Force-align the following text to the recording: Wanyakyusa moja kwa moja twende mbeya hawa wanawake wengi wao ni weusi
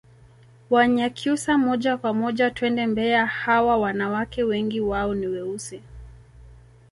Wanyakyusa 0.69 1.57
moja 1.57 1.97
kwa 1.97 2.13
moja 2.13 2.51
twende 2.51 2.87
mbeya 2.87 3.25
hawa 3.25 3.77
wanawake 3.77 4.43
wengi 4.43 4.81
wao 4.81 5.13
ni 5.15 5.27
weusi 5.27 5.81